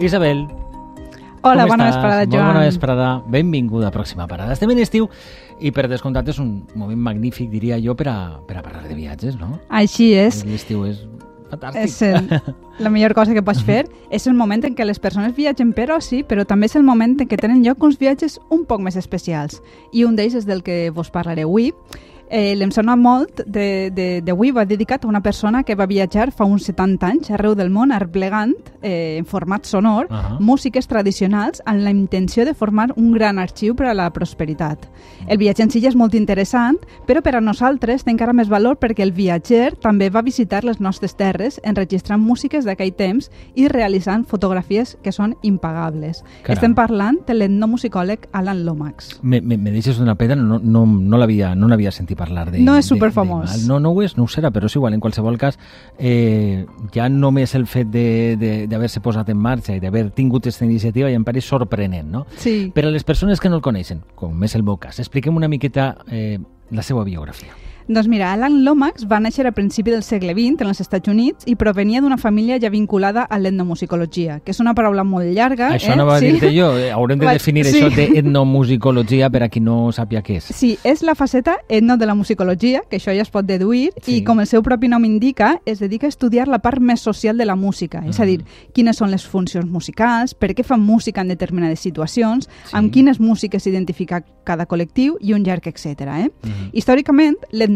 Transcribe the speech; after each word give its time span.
Isabel, 0.00 0.48
Hola, 1.42 1.66
bona 1.66 1.88
estàs? 1.88 1.96
vesprada, 1.96 2.20
Molt 2.24 2.34
Joan. 2.34 2.46
bona 2.46 2.60
vesprada. 2.60 3.22
Benvinguda 3.26 3.88
a 3.88 3.92
Pròxima 3.92 4.26
Parada. 4.28 4.52
Estem 4.52 4.70
en 4.70 4.78
estiu 4.78 5.08
i 5.60 5.70
per 5.74 5.88
descomptat 5.90 6.28
és 6.28 6.38
un 6.38 6.64
moment 6.74 6.98
magnífic, 6.98 7.50
diria 7.50 7.78
jo, 7.82 7.94
per 7.98 8.08
a, 8.08 8.16
per 8.46 8.58
a 8.58 8.62
parlar 8.62 8.86
de 8.88 8.94
viatges, 8.94 9.38
no? 9.38 9.58
Així 9.68 10.12
és. 10.14 10.44
L'estiu 10.46 10.84
és 10.86 11.00
fantàstic. 11.50 11.82
És 11.82 12.02
el, 12.02 12.30
la 12.78 12.90
millor 12.90 13.14
cosa 13.14 13.34
que 13.34 13.42
pots 13.42 13.62
fer. 13.62 13.84
És 14.10 14.26
el 14.26 14.34
moment 14.34 14.64
en 14.66 14.74
què 14.76 14.84
les 14.86 14.98
persones 15.00 15.34
viatgen 15.36 15.72
per 15.72 15.90
oci, 15.92 16.22
però 16.22 16.44
també 16.46 16.66
és 16.66 16.76
el 16.76 16.82
moment 16.84 17.14
en 17.20 17.28
què 17.28 17.38
tenen 17.40 17.62
lloc 17.64 17.82
uns 17.82 17.98
viatges 17.98 18.38
un 18.50 18.64
poc 18.64 18.80
més 18.80 18.96
especials. 18.96 19.62
I 19.92 20.04
un 20.04 20.16
d'ells 20.16 20.34
és 20.34 20.46
del 20.46 20.62
que 20.62 20.90
vos 20.90 21.10
parlaré 21.10 21.42
avui. 21.42 21.72
Eh, 22.32 22.54
L'hem 22.56 22.70
sonat 22.72 22.96
molt 22.96 23.42
d'avui, 23.44 23.90
de, 23.92 24.22
de, 24.24 24.52
va 24.56 24.64
dedicat 24.64 25.04
a 25.04 25.08
una 25.08 25.20
persona 25.20 25.60
que 25.68 25.74
va 25.76 25.84
viatjar 25.84 26.30
fa 26.32 26.46
uns 26.48 26.64
70 26.64 27.04
anys 27.04 27.30
arreu 27.36 27.52
del 27.54 27.68
món 27.68 27.92
arplegant 27.92 28.54
eh, 28.80 29.18
en 29.18 29.26
format 29.28 29.68
sonor 29.68 30.06
Ahà. 30.08 30.38
músiques 30.40 30.88
tradicionals 30.88 31.60
amb 31.66 31.84
la 31.84 31.92
intenció 31.92 32.46
de 32.48 32.54
formar 32.54 32.88
un 32.96 33.10
gran 33.12 33.38
arxiu 33.38 33.76
per 33.76 33.90
a 33.90 33.94
la 33.94 34.08
prosperitat. 34.16 34.86
El 35.28 35.36
viatge 35.42 35.66
en 35.66 35.70
si 35.74 35.82
és 35.84 35.96
molt 35.98 36.14
interessant, 36.16 36.78
però 37.06 37.20
per 37.20 37.34
a 37.36 37.42
nosaltres 37.44 38.06
té 38.06 38.14
encara 38.14 38.32
més 38.32 38.48
valor 38.48 38.78
perquè 38.80 39.04
el 39.04 39.12
viatger 39.12 39.74
també 39.84 40.08
va 40.08 40.24
visitar 40.24 40.64
les 40.64 40.80
nostres 40.80 41.18
terres 41.20 41.60
enregistrant 41.68 42.22
músiques 42.22 42.64
d'aquell 42.64 42.94
temps 42.96 43.28
i 43.54 43.68
realitzant 43.68 44.24
fotografies 44.24 44.96
que 45.02 45.12
són 45.12 45.36
impagables. 45.42 46.24
Caram. 46.46 46.56
Estem 46.56 46.74
parlant 46.74 47.20
de 47.26 47.36
l'etnomusicòleg 47.36 48.30
Alan 48.32 48.64
Lomax. 48.64 49.18
Me, 49.20 49.42
me, 49.42 49.58
me 49.58 49.70
deixes 49.70 50.00
una 50.00 50.16
pedra, 50.16 50.40
no, 50.40 50.58
no, 50.58 50.86
no 50.86 51.20
l'havia 51.20 51.52
no 51.54 51.68
sentit 51.92 52.21
parlar 52.22 52.50
de 52.52 52.60
No 52.62 52.76
és 52.78 52.84
de- 52.86 52.94
superfamós. 52.94 53.62
de- 53.62 53.68
No, 53.68 53.78
no 53.80 53.90
ho 53.90 54.02
és, 54.02 54.16
no 54.16 54.24
ho 54.24 54.30
serà, 54.30 54.50
però 54.54 54.66
és 54.70 54.76
igual. 54.76 54.94
En 54.94 55.00
qualsevol 55.00 55.38
cas, 55.38 55.58
eh, 55.98 56.66
ja 56.94 57.08
només 57.08 57.54
el 57.54 57.66
fet 57.66 57.88
de- 57.88 58.36
de- 58.38 58.66
d'haver-se 58.68 59.00
posat 59.00 59.28
en 59.28 59.38
marxa 59.38 59.74
i 59.76 59.80
d'haver 59.80 60.10
tingut 60.10 60.46
aquesta 60.46 60.64
iniciativa 60.64 61.08
ja 61.10 61.16
em 61.16 61.24
pareix 61.24 61.44
sorprenent, 61.44 62.08
no? 62.10 62.26
Sí. 62.36 62.70
Per 62.74 62.84
a 62.86 62.90
les 62.90 63.04
persones 63.04 63.40
que 63.40 63.48
no 63.48 63.56
el 63.56 63.62
coneixen, 63.62 64.02
com 64.14 64.42
és 64.44 64.54
el 64.54 64.62
meu 64.62 64.76
cas, 64.78 64.98
expliquem 64.98 65.36
una 65.36 65.48
miqueta 65.48 65.98
eh, 66.10 66.38
la 66.70 66.82
seva 66.82 67.04
biografia. 67.04 67.52
Doncs 67.88 68.08
mira, 68.08 68.32
Alan 68.32 68.64
Lomax 68.64 69.06
va 69.10 69.18
néixer 69.20 69.46
a 69.46 69.52
principi 69.52 69.90
del 69.90 70.02
segle 70.02 70.32
XX 70.34 70.60
en 70.62 70.68
els 70.68 70.80
Estats 70.80 71.08
Units 71.08 71.44
i 71.46 71.56
provenia 71.56 72.00
d'una 72.00 72.16
família 72.18 72.58
ja 72.60 72.70
vinculada 72.70 73.22
a 73.24 73.38
l'etnomusicologia, 73.38 74.40
que 74.40 74.52
és 74.52 74.60
una 74.60 74.74
paraula 74.74 75.04
molt 75.04 75.26
llarga. 75.34 75.70
Això 75.74 75.92
eh? 75.92 75.96
no 75.96 76.06
va 76.06 76.18
sí? 76.20 76.30
dir-te 76.32 76.52
jo, 76.54 76.70
eh, 76.78 76.90
haurem 76.92 77.18
de 77.18 77.26
Vaig- 77.26 77.40
definir 77.40 77.64
sí. 77.66 77.80
això 77.82 77.90
d'etnomusicologia 77.94 79.30
per 79.30 79.42
a 79.44 79.48
qui 79.48 79.60
no 79.60 79.90
sàpia 79.92 80.22
què 80.22 80.36
és. 80.38 80.44
Sí, 80.54 80.76
és 80.84 81.02
la 81.02 81.14
faceta 81.14 81.56
etno 81.68 81.96
de 81.96 82.06
la 82.06 82.14
musicologia, 82.14 82.82
que 82.88 82.96
això 82.98 83.14
ja 83.14 83.22
es 83.22 83.30
pot 83.30 83.44
deduir, 83.46 83.90
Sí. 84.02 84.16
i 84.16 84.24
com 84.24 84.40
el 84.40 84.46
seu 84.46 84.62
propi 84.62 84.88
nom 84.88 85.04
indica, 85.04 85.60
es 85.66 85.78
dedica 85.80 86.06
a 86.06 86.12
estudiar 86.12 86.48
la 86.48 86.58
part 86.60 86.80
més 86.80 87.00
social 87.00 87.36
de 87.36 87.44
la 87.44 87.56
música, 87.56 88.02
és 88.08 88.18
a 88.20 88.24
dir, 88.24 88.44
quines 88.72 88.96
són 88.96 89.10
les 89.10 89.26
funcions 89.26 89.66
musicals, 89.70 90.34
per 90.34 90.54
què 90.54 90.64
fan 90.64 90.80
música 90.80 91.20
en 91.20 91.28
determinades 91.28 91.80
situacions, 91.80 92.48
Sí. 92.64 92.76
amb 92.76 92.92
quines 92.92 93.20
músiques 93.20 93.62
s'identifica 93.62 94.22
cada 94.44 94.66
col·lectiu 94.66 95.16
i 95.20 95.32
un 95.34 95.42
llarg 95.44 95.66
etc. 95.66 96.00
Eh? 96.02 96.30
Mhm. 96.42 96.70
Històricament, 96.72 97.36
l'etnomusicologia 97.52 97.71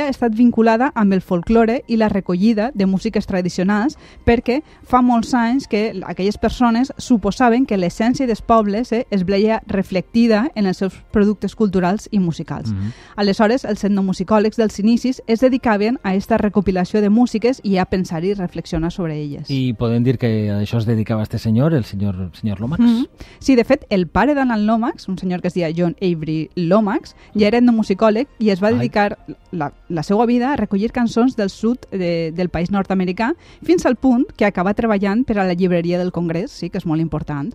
ha 0.00 0.08
estat 0.08 0.34
vinculada 0.34 0.90
amb 0.94 1.12
el 1.12 1.20
folklore 1.20 1.82
i 1.86 1.96
la 1.96 2.08
recollida 2.08 2.70
de 2.74 2.86
músiques 2.86 3.26
tradicionals 3.26 3.96
perquè 4.26 4.60
fa 4.82 5.02
molts 5.02 5.34
anys 5.34 5.68
que 5.68 6.00
aquelles 6.06 6.38
persones 6.38 6.92
suposaven 6.98 7.66
que 7.66 7.78
l'essència 7.78 8.26
dels 8.26 8.42
pobles 8.42 8.92
eh, 8.92 9.06
es 9.10 9.24
veia 9.24 9.62
reflectida 9.66 10.50
en 10.54 10.66
els 10.66 10.78
seus 10.78 10.94
productes 11.12 11.54
culturals 11.54 12.08
i 12.10 12.18
musicals. 12.18 12.72
Mhm. 12.72 12.92
Aleshores, 13.16 13.64
els 13.64 13.84
etnomusicòlegs 13.84 14.56
dels 14.56 14.78
inicis 14.78 15.22
es 15.26 15.40
dedicaven 15.40 15.98
a 16.02 16.10
aquesta 16.10 16.38
recopilació 16.38 17.00
de 17.00 17.10
músiques 17.10 17.60
i 17.62 17.76
a 17.78 17.84
pensar 17.86 18.24
i 18.24 18.34
reflexionar 18.34 18.92
sobre 18.92 19.16
elles. 19.20 19.50
I 19.50 19.74
podem 19.74 20.04
dir 20.04 20.18
que 20.18 20.50
a 20.50 20.60
això 20.60 20.78
es 20.78 20.86
dedicava 20.86 21.22
este 21.22 21.38
senyor, 21.38 21.74
el 21.74 21.84
senyor, 21.84 22.30
senyor 22.34 22.60
Lomax? 22.60 22.80
Mm. 22.80 23.06
Sí, 23.38 23.56
de 23.56 23.64
fet, 23.64 23.86
el 23.90 24.06
pare 24.08 24.34
d'Alan 24.34 24.66
Lomax, 24.66 25.08
un 25.08 25.18
senyor 25.18 25.40
que 25.40 25.48
es 25.48 25.54
deia 25.54 25.70
John 25.76 25.96
Avery 26.00 26.50
Lomax, 26.56 27.14
ja 27.34 27.48
era 27.48 27.58
etnomusicòleg 27.58 28.28
i 28.38 28.50
es 28.50 28.62
va 28.62 28.72
dedicar 28.72 29.18
la, 29.52 29.70
la 29.88 30.02
seva 30.06 30.26
vida 30.26 30.52
a 30.52 30.56
recollir 30.58 30.90
cançons 30.94 31.36
del 31.36 31.50
sud 31.50 31.86
de, 31.90 32.30
del 32.36 32.50
país 32.50 32.70
nord-americà 32.70 33.32
fins 33.66 33.86
al 33.86 33.96
punt 33.96 34.26
que 34.36 34.48
acaba 34.48 34.74
treballant 34.74 35.24
per 35.24 35.38
a 35.38 35.46
la 35.46 35.54
llibreria 35.54 35.98
del 35.98 36.12
Congrés, 36.12 36.50
sí, 36.50 36.70
que 36.70 36.80
és 36.80 36.86
molt 36.86 37.02
important. 37.02 37.52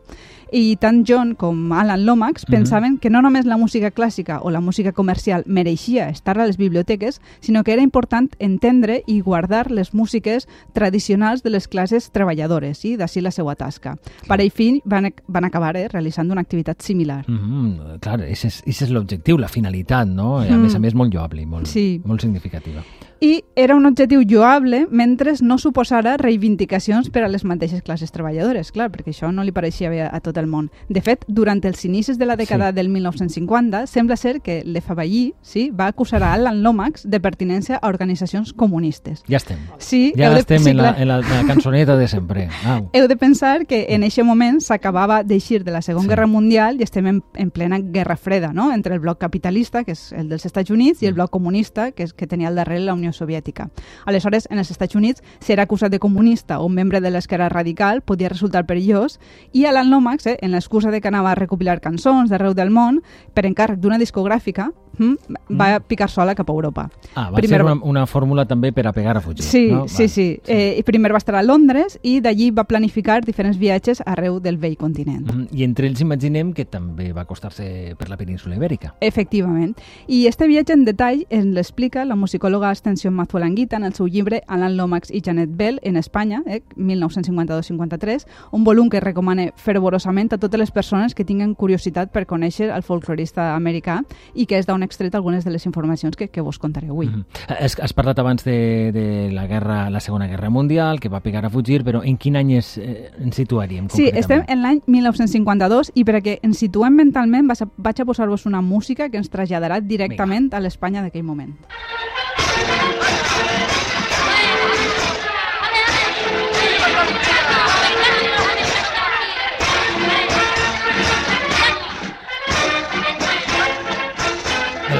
I 0.55 0.77
tant 0.79 1.01
John 1.05 1.33
com 1.35 1.73
Alan 1.73 2.05
Lomax 2.05 2.45
Mhm. 2.47 2.51
pensaven 2.55 2.97
que 2.97 3.09
no 3.09 3.21
només 3.21 3.43
la 3.45 3.57
música 3.57 3.91
clàssica 3.91 4.39
o 4.41 4.51
la 4.51 4.61
música 4.61 4.93
comercial 4.93 5.43
mereixia 5.47 6.07
estar 6.07 6.39
a 6.39 6.45
les 6.45 6.55
biblioteques, 6.55 7.19
sinó 7.41 7.63
que 7.65 7.73
era 7.73 7.81
important 7.81 8.31
entendre 8.39 9.03
i 9.05 9.19
guardar 9.19 9.69
les 9.69 9.93
músiques 9.93 10.47
tradicionals 10.71 11.43
de 11.43 11.49
les 11.49 11.67
classes 11.67 12.09
treballadores, 12.11 12.77
sí? 12.77 12.95
d'ací 12.95 13.19
la 13.19 13.31
seva 13.31 13.55
tasca. 13.55 13.97
Pare 14.29 14.45
i 14.45 14.49
fill 14.49 14.79
van, 14.85 15.11
van 15.27 15.43
acabar 15.43 15.75
eh, 15.75 15.89
realitzant 15.89 16.31
una 16.31 16.39
activitat 16.41 16.81
similar. 16.81 17.25
Mm 17.27 17.35
-hmm, 17.37 17.99
clar, 17.99 18.21
ese 18.21 18.47
és, 18.47 18.63
és 18.65 18.89
l'objectiu, 18.89 19.37
la 19.37 19.49
finalitat, 19.49 20.07
no? 20.07 20.41
I 20.41 20.47
a 20.47 20.55
Mm. 20.57 20.61
més 20.61 20.75
a 20.75 20.79
més 20.79 20.93
molt 20.95 21.13
lloable 21.13 21.41
i 21.41 21.45
molt, 21.45 21.65
Sí. 21.67 22.01
molt 22.05 22.21
significativa. 22.21 22.81
I 23.21 23.43
era 23.55 23.75
un 23.75 23.85
objectiu 23.85 24.21
lloable 24.21 24.87
mentre 24.91 25.33
no 25.41 25.57
suposara 25.57 26.17
reivindicacions 26.17 27.09
per 27.09 27.23
a 27.23 27.27
les 27.29 27.45
mateixes 27.45 27.81
classes 27.81 28.11
treballadores, 28.11 28.71
clar, 28.71 28.89
perquè 28.91 29.11
això 29.13 29.31
no 29.33 29.43
li 29.43 29.51
pareixia 29.55 29.89
bé 29.89 30.01
a 30.03 30.19
tot 30.19 30.37
el 30.37 30.47
món. 30.47 30.69
De 30.89 31.01
fet, 31.01 31.23
durant 31.27 31.63
els 31.65 31.85
inicis 31.85 32.17
de 32.19 32.25
la 32.25 32.35
dècada 32.35 32.69
Sí. 32.69 32.75
del 32.75 32.89
1950, 32.89 33.87
sembla 33.87 34.15
ser 34.17 34.41
que 34.41 34.63
l'FBI 34.65 35.33
sí, 35.41 35.69
va 35.71 35.87
acusar 35.87 36.21
a 36.23 36.33
Alan 36.33 36.61
Lomax 36.63 37.07
de 37.09 37.19
pertinença 37.19 37.77
a 37.81 37.87
organitzacions 37.87 38.53
comunistes. 38.53 39.23
Ja 39.29 39.37
estem. 39.37 39.57
Sí, 39.77 40.13
Ja 40.17 40.29
de- 40.31 40.39
estem 40.39 40.59
sí, 40.63 40.69
en, 40.71 40.77
la, 40.77 40.95
en, 40.97 41.07
la, 41.07 41.19
en 41.19 41.47
la 41.47 41.53
cançoneta 41.53 41.95
de 41.97 42.07
sempre. 42.07 42.49
Au. 42.65 42.89
Heu 42.93 43.07
de 43.07 43.15
pensar 43.17 43.65
que 43.65 43.85
en 43.89 44.03
aquest 44.03 44.25
moment 44.25 44.59
s'acabava 44.61 45.23
d'eixir 45.23 45.63
de 45.63 45.71
la 45.71 45.81
Segona 45.81 46.03
Sí. 46.03 46.09
Guerra 46.09 46.27
Mundial 46.27 46.79
i 46.79 46.83
estem 46.83 47.07
en, 47.07 47.23
en 47.35 47.49
plena 47.51 47.79
Guerra 47.79 48.17
Freda, 48.17 48.51
no? 48.53 48.71
entre 48.73 48.93
el 48.93 48.99
bloc 48.99 49.17
capitalista, 49.19 49.83
que 49.83 49.91
és 49.93 50.11
el 50.13 50.27
dels 50.29 50.45
Estats 50.45 50.69
Units, 50.69 51.01
i 51.01 51.05
el 51.07 51.13
Mm. 51.13 51.15
bloc 51.15 51.29
comunista, 51.31 51.91
que 51.93 52.03
és 52.03 52.13
que 52.13 52.27
tenia 52.27 52.49
al 52.49 52.55
darrere 52.55 52.81
la 52.81 52.93
Unió 52.93 53.04
Soviètica. 53.13 53.69
Aleshores, 54.05 54.47
en 54.49 54.57
els 54.59 54.71
Estats 54.71 54.95
Units, 54.95 55.21
ser 55.39 55.59
acusat 55.59 55.91
de 55.91 55.99
comunista 55.99 56.59
o 56.59 56.65
un 56.65 56.73
membre 56.73 57.01
de 57.01 57.09
l'esquerra 57.11 57.49
radical 57.49 58.01
podia 58.01 58.29
resultar 58.29 58.65
perillós, 58.65 59.19
i 59.53 59.65
Alan 59.65 59.89
Lomax, 59.89 60.27
eh, 60.27 60.37
en 60.41 60.51
l'excusa 60.51 60.91
de 60.91 61.01
que 61.01 61.07
anava 61.07 61.31
a 61.31 61.35
recopilar 61.35 61.79
cançons 61.81 62.29
d'arreu 62.29 62.53
del 62.53 62.69
món, 62.71 63.01
per 63.33 63.45
encàrrec 63.45 63.79
d'una 63.79 63.97
discogràfica, 63.97 64.71
hm, 64.97 65.15
va 65.59 65.79
picar 65.81 66.09
sola 66.09 66.33
cap 66.35 66.49
a 66.49 66.53
Europa. 66.53 66.89
Ah, 67.15 67.29
va 67.29 67.37
Primer 67.37 67.57
ser 67.59 67.63
va- 67.65 67.73
una, 67.73 67.83
una 67.83 68.05
fórmula 68.07 68.45
també 68.45 68.71
per 68.71 68.87
a 68.87 68.93
pegar 68.93 69.17
a 69.17 69.21
fugir. 69.21 69.43
Sí, 69.43 69.67
no? 69.71 69.87
sí, 69.87 70.03
Val. 70.03 70.09
sí. 70.09 70.39
Eh, 70.47 70.75
i 70.79 70.83
primer 70.83 71.11
va 71.13 71.17
estar 71.17 71.35
a 71.35 71.43
Londres 71.43 71.99
i 72.03 72.21
d'allí 72.21 72.51
va 72.51 72.63
planificar 72.63 73.21
diferents 73.25 73.57
viatges 73.57 74.01
arreu 74.05 74.39
del 74.39 74.57
vell 74.57 74.77
continent. 74.77 75.25
Mm, 75.33 75.47
I 75.51 75.63
entre 75.63 75.87
ells 75.87 75.99
imaginem 76.01 76.53
que 76.53 76.65
també 76.65 77.11
va 77.13 77.21
acostar-se 77.21 77.95
per 77.97 78.07
la 78.09 78.17
península 78.17 78.55
ibèrica. 78.55 78.95
Efectivament. 79.01 79.75
I 80.07 80.27
este 80.27 80.47
viatge 80.47 80.73
en 80.73 80.85
detall 80.85 81.25
ens 81.29 81.45
l'explica 81.53 82.05
la 82.05 82.15
musicòloga 82.15 82.69
Ascensión 82.95 83.13
Mazuelanguita 83.13 83.75
en 83.75 83.83
el 83.83 83.93
seu 83.93 84.07
llibre 84.07 84.43
Alan 84.47 84.77
Lomax 84.77 85.11
i 85.11 85.21
Janet 85.21 85.49
Bell 85.51 85.79
en 85.83 85.97
Espanya, 85.97 86.41
eh, 86.45 86.61
1952-53, 86.77 88.25
un 88.51 88.63
volum 88.63 88.89
que 88.89 89.01
recomana 89.01 89.49
fervorosament 89.55 90.31
a 90.33 90.37
totes 90.37 90.59
les 90.59 90.71
persones 90.71 91.13
que 91.13 91.25
tinguen 91.25 91.55
curiositat 91.55 92.13
per 92.15 92.23
conèixer 92.25 92.69
el 92.71 92.83
folclorista 92.87 93.49
americà 93.55 93.99
i 94.33 94.45
que 94.47 94.57
és 94.61 94.67
d'on 94.67 94.83
extret 94.83 95.15
algunes 95.15 95.43
de 95.43 95.51
les 95.51 95.65
informacions 95.65 96.15
que, 96.15 96.29
que 96.29 96.41
vos 96.41 96.57
contaré 96.57 96.87
avui. 96.87 97.07
Mm 97.07 97.25
-hmm. 97.25 97.57
has, 97.59 97.75
has 97.81 97.93
parlat 97.93 98.19
abans 98.19 98.43
de, 98.45 98.91
de 98.93 99.31
la 99.31 99.45
guerra, 99.47 99.89
la 99.89 99.99
Segona 99.99 100.27
Guerra 100.27 100.49
Mundial, 100.49 100.99
que 100.99 101.09
va 101.09 101.19
pegar 101.19 101.45
a 101.45 101.49
fugir, 101.49 101.83
però 101.83 102.01
en 102.03 102.17
quin 102.17 102.37
any 102.37 102.53
es, 102.53 102.77
eh, 102.77 103.11
ens 103.19 103.35
situaríem 103.35 103.89
Sí, 103.89 104.09
estem 104.13 104.43
en 104.47 104.61
l'any 104.61 104.81
1952 104.87 105.91
i 105.95 106.05
perquè 106.05 106.39
ens 106.41 106.57
situem 106.57 106.93
mentalment 106.93 107.47
vas 107.47 107.61
a, 107.61 107.67
vaig 107.77 108.01
a 108.01 108.05
posar-vos 108.05 108.45
una 108.45 108.61
música 108.61 109.09
que 109.09 109.17
ens 109.17 109.29
traslladarà 109.29 109.81
directament 109.81 110.53
a 110.53 110.59
l'Espanya 110.59 111.01
d'aquell 111.01 111.23
moment. 111.23 111.55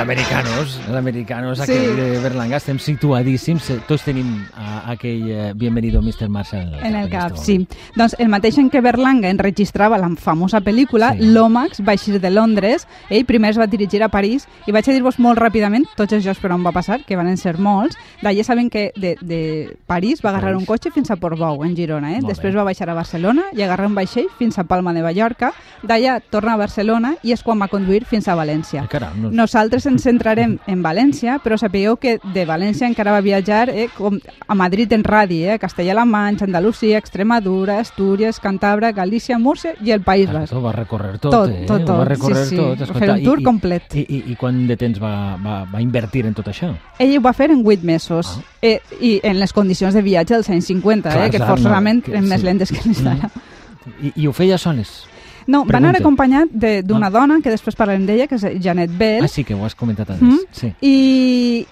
L'Americanos, 0.06 0.80
l'Americanos, 0.92 1.58
Sí. 1.58 1.64
aquell 1.64 1.96
de 1.96 2.20
Berlanga, 2.20 2.58
estem 2.58 2.78
situadíssims, 2.78 3.72
eh, 3.72 3.80
tots 3.88 4.04
tenim 4.04 4.46
a, 4.56 4.92
aquell 4.92 5.24
eh, 5.32 5.54
Bienvenido 5.56 6.00
Mr. 6.00 6.30
Marshall 6.30 6.76
En 6.84 6.94
el 6.96 7.06
en 7.06 7.10
cap, 7.10 7.36
sí. 7.36 7.68
Doncs 7.96 8.16
el 8.20 8.30
mateix 8.30 8.60
en 8.60 8.70
què 8.70 8.84
Berlanga 8.84 9.30
enregistrava 9.32 9.98
la 9.98 10.10
famosa 10.16 10.62
pel·lícula, 10.62 11.14
Sí. 11.18 11.26
Lomax 11.34 11.82
va 11.82 11.94
eixir 11.94 12.20
de 12.22 12.30
Londres, 12.30 12.88
ell 13.10 13.26
primer 13.26 13.50
es 13.52 13.58
va 13.58 13.66
dirigir 13.66 14.04
a 14.04 14.10
París, 14.10 14.48
i 14.68 14.72
vaig 14.72 14.88
a 14.88 14.94
dir-vos 14.94 15.18
molt 15.18 15.40
ràpidament 15.40 15.88
tots 15.98 16.14
els 16.14 16.24
jocs 16.24 16.40
per 16.40 16.52
on 16.52 16.64
va 16.64 16.72
passar, 16.72 17.00
que 17.04 17.16
van 17.16 17.36
ser 17.38 17.58
molts. 17.58 17.98
D'allà 18.22 18.44
saben 18.44 18.70
que 18.70 18.92
de, 18.96 19.16
de 19.22 19.76
París 19.88 20.22
va 20.24 20.30
agarrar 20.30 20.56
un 20.56 20.66
cotxe 20.66 20.92
fins 20.92 21.10
a 21.10 21.16
Portbou, 21.16 21.64
en 21.64 21.76
Girona. 21.76 22.12
Eh? 22.12 22.22
Molt 22.22 22.28
Després 22.36 22.54
bé. 22.54 22.60
va 22.60 22.64
baixar 22.66 22.90
a 22.90 22.94
Barcelona 22.94 23.46
i 23.54 23.64
agarrar 23.64 23.88
un 23.88 23.96
vaixell 23.96 24.28
fins 24.38 24.60
a 24.60 24.66
Palma 24.66 24.94
de 24.94 25.02
Mallorca. 25.02 25.52
D'allà 25.82 26.22
torna 26.30 26.54
a 26.54 26.58
Barcelona 26.58 27.16
i 27.24 27.32
és 27.34 27.42
quan 27.42 27.60
va 27.60 27.68
conduir 27.68 28.06
fins 28.06 28.28
a 28.28 28.36
València. 28.36 28.84
Ah, 28.84 28.88
caram, 28.88 29.20
no... 29.22 29.32
Nosaltres 29.32 29.86
ens 29.96 30.04
centrarem 30.06 30.58
en 30.68 30.82
València, 30.84 31.38
però 31.44 31.58
sapigueu 31.58 31.96
que 31.98 32.18
de 32.36 32.44
València 32.46 32.88
encara 32.90 33.14
va 33.16 33.22
viatjar 33.26 33.70
eh, 33.72 33.88
com 33.96 34.20
a 34.20 34.56
Madrid 34.60 34.92
en 34.94 35.04
radi, 35.08 35.42
eh, 35.48 35.58
Castellà-La 35.60 36.06
Manxa, 36.06 36.46
Andalusia, 36.46 36.98
Extremadura, 37.00 37.80
Astúries, 37.80 38.40
Cantabra, 38.44 38.92
Galícia, 38.92 39.40
Múrcia 39.40 39.74
i 39.84 39.92
el 39.96 40.02
País 40.06 40.32
Basc. 40.32 40.54
Ho 40.54 40.62
va 40.62 40.74
recórrer 40.76 41.18
tot, 41.18 41.32
Tot, 41.32 41.50
eh? 41.50 41.64
tot, 41.66 41.82
Ho 41.82 41.94
va 41.94 42.04
tot, 42.04 42.08
recórrer 42.10 42.44
sí, 42.46 42.56
sí. 42.56 42.62
tot. 42.62 42.86
Va 42.92 43.00
fer 43.00 43.10
un 43.16 43.24
tour 43.24 43.42
i, 43.42 43.48
complet. 43.48 43.96
I, 43.96 44.06
i, 44.06 44.22
I 44.34 44.36
quant 44.40 44.62
de 44.68 44.78
temps 44.78 45.00
va, 45.02 45.14
va, 45.42 45.58
va 45.72 45.82
invertir 45.82 46.26
en 46.28 46.36
tot 46.38 46.48
això? 46.52 46.74
Ell 47.00 47.18
ho 47.18 47.22
va 47.26 47.34
fer 47.34 47.50
en 47.56 47.64
8 47.66 47.84
mesos, 47.88 48.36
Ah. 48.36 48.42
eh, 48.62 48.80
i 49.02 49.20
en 49.24 49.40
les 49.40 49.54
condicions 49.54 49.94
de 49.94 50.02
viatge 50.02 50.34
dels 50.34 50.50
anys 50.50 50.66
50, 50.72 51.10
Clar, 51.12 51.28
eh, 51.28 51.32
que 51.32 51.38
clar, 51.38 51.50
forçosament 51.54 52.00
no, 52.00 52.04
que 52.06 52.12
eren 52.16 52.28
més 52.28 52.42
sí. 52.42 52.46
lentes 52.48 52.72
que 52.72 52.82
les 52.86 53.04
d'ara. 53.06 53.30
I, 54.02 54.12
I 54.16 54.28
ho 54.28 54.34
feia 54.34 54.58
soles? 54.58 55.04
No, 55.48 55.64
va 55.66 55.78
anar 55.78 55.96
acompanyat 56.00 56.50
de- 56.52 56.82
d'una 56.84 57.08
Ah. 57.08 57.10
dona, 57.10 57.40
que 57.42 57.50
després 57.52 57.76
parlarem 57.76 58.06
d'ella, 58.06 58.28
que 58.28 58.36
és 58.36 58.64
Janet 58.64 58.90
Bell, 58.98 59.24
Ah, 59.24 59.28
sí, 59.28 59.44
que 59.44 59.54
ho 59.54 59.64
has 59.66 59.76
comentat 59.76 60.10
abans. 60.10 60.24
Mm. 60.24 60.40
Sí. 60.52 60.74
I, 60.82 61.68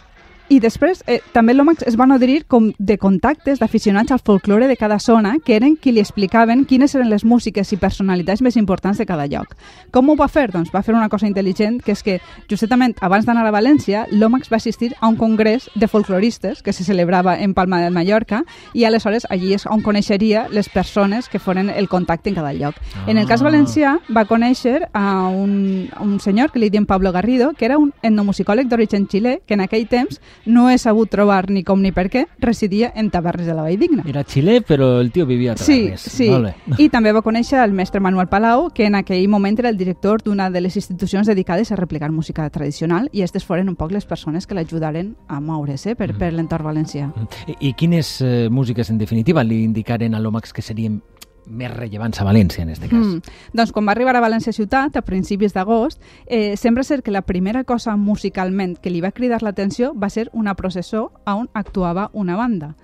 i 0.50 0.60
després 0.60 1.04
eh, 1.08 1.20
també 1.34 1.54
l'Omax 1.54 1.84
es 1.88 1.96
va 2.00 2.06
nodrir 2.06 2.44
com 2.48 2.72
de 2.78 2.98
contactes 2.98 3.60
d'aficionats 3.60 4.12
al 4.12 4.20
folklore 4.20 4.68
de 4.68 4.76
cada 4.78 5.00
zona 5.00 5.38
que 5.44 5.56
eren 5.56 5.76
qui 5.78 5.92
li 5.92 6.02
explicaven 6.02 6.66
quines 6.66 6.94
eren 6.96 7.10
les 7.10 7.24
músiques 7.26 7.72
i 7.74 7.78
personalitats 7.78 8.42
més 8.42 8.58
importants 8.58 8.98
de 8.98 9.06
cada 9.06 9.26
lloc. 9.28 9.56
Com 9.92 10.10
ho 10.10 10.16
va 10.20 10.28
fer? 10.28 10.52
Doncs 10.52 10.72
va 10.74 10.84
fer 10.84 10.94
una 10.96 11.10
cosa 11.10 11.28
intel·ligent, 11.28 11.82
que 11.84 11.94
és 11.94 12.04
que 12.04 12.20
justament 12.50 12.96
abans 13.02 13.26
d'anar 13.26 13.46
a 13.48 13.52
València, 13.56 14.06
l'Omax 14.12 14.52
va 14.52 14.58
assistir 14.58 14.94
a 15.00 15.08
un 15.08 15.16
congrés 15.16 15.70
de 15.76 15.88
folcloristes 15.88 16.62
que 16.62 16.74
se 16.74 16.84
celebrava 16.84 17.40
en 17.40 17.54
Palma 17.54 17.82
de 17.82 17.90
Mallorca 17.90 18.44
i 18.74 18.84
aleshores 18.86 19.26
allí 19.30 19.54
és 19.54 19.66
on 19.66 19.82
coneixeria 19.82 20.48
les 20.52 20.70
persones 20.70 21.30
que 21.30 21.40
foren 21.40 21.70
el 21.70 21.90
contacte 21.90 22.30
en 22.30 22.36
cada 22.36 22.54
lloc. 22.54 22.76
En 23.08 23.18
el 23.18 23.28
cas 23.28 23.42
Ah. 23.42 23.46
valencià 23.46 23.98
va 24.16 24.26
conèixer 24.26 24.90
a 24.94 25.28
un, 25.28 25.90
a 25.96 26.04
un 26.04 26.20
senyor 26.20 26.52
que 26.52 26.60
li 26.60 26.70
diem 26.70 26.86
Pablo 26.86 27.12
Garrido, 27.12 27.54
que 27.54 27.66
era 27.66 27.78
un 27.78 27.94
etnomusicòleg 28.02 28.68
d'origen 28.68 29.08
xilè, 29.08 29.42
que 29.46 29.54
en 29.56 29.62
aquell 29.62 29.88
temps 29.88 30.20
no 30.46 30.70
he 30.70 30.78
sabut 30.78 31.10
trobar 31.10 31.50
ni 31.50 31.64
com 31.64 31.82
ni 31.82 31.92
per 31.92 32.10
què, 32.10 32.26
residia 32.40 32.92
en 32.96 33.10
Tavernes 33.12 33.48
de 33.48 33.54
la 33.54 33.64
Valldigna. 33.64 34.04
Era 34.08 34.24
xilè, 34.24 34.62
però 34.66 35.00
el 35.02 35.12
tio 35.12 35.26
vivia 35.26 35.54
a 35.54 35.58
Sí, 35.58 35.80
Tavernes. 35.90 36.02
sí. 36.02 36.30
Bé. 36.30 36.56
I 36.78 36.90
també 36.90 37.12
va 37.14 37.22
conèixer 37.22 37.60
el 37.64 37.72
mestre 37.74 38.00
Manuel 38.02 38.28
Palau, 38.28 38.70
que 38.74 38.86
en 38.86 38.96
aquell 38.96 39.28
moment 39.30 39.58
era 39.60 39.70
el 39.70 39.78
director 39.78 40.22
d'una 40.24 40.50
de 40.50 40.62
les 40.62 40.76
institucions 40.76 41.28
dedicades 41.28 41.72
a 41.72 41.76
replicar 41.76 42.12
música 42.12 42.50
tradicional 42.50 43.10
i 43.12 43.22
aquestes 43.22 43.46
foren 43.46 43.70
un 43.70 43.76
poc 43.76 43.92
les 43.92 44.06
persones 44.06 44.48
que 44.48 44.56
l'ajudaren 44.56 45.16
a 45.28 45.40
moure's 45.40 45.86
eh, 45.88 45.96
per, 45.96 46.14
per 46.18 46.34
l'entorn 46.34 46.66
valencià. 46.66 47.12
I, 47.48 47.56
I 47.70 47.74
quines 47.74 48.22
eh, 48.22 48.50
músiques, 48.50 48.90
en 48.90 48.98
definitiva, 48.98 49.44
li 49.44 49.64
indicaren 49.64 50.16
a 50.16 50.20
l'Omax 50.20 50.54
que 50.54 50.62
serien 50.62 51.02
més 51.48 51.72
rellevants 51.76 52.20
a 52.22 52.26
València, 52.26 52.64
en 52.64 52.70
aquest 52.70 52.88
cas? 52.90 53.06
Mm. 53.06 53.22
Doncs 53.54 53.72
quan 53.72 53.86
va 53.88 53.92
arribar 53.92 54.16
a 54.16 54.22
València 54.22 54.54
ciutat, 54.54 54.96
a 54.96 55.02
principis 55.02 55.54
d'agost, 55.54 56.02
eh, 56.26 56.56
sembla 56.58 56.84
ser 56.84 57.02
que 57.04 57.12
la 57.12 57.22
primera 57.22 57.64
cosa 57.64 57.96
musicalment 57.98 58.78
que 58.80 58.90
li 58.90 59.02
va 59.02 59.12
cridar 59.12 59.42
l'atenció 59.44 59.94
va 59.94 60.10
ser 60.10 60.30
una 60.34 60.56
processó 60.56 61.12
on 61.26 61.50
actuava 61.54 62.10
una 62.14 62.36
banda. 62.36 62.76